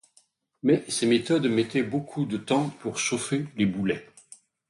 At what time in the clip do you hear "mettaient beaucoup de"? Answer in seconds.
1.47-2.37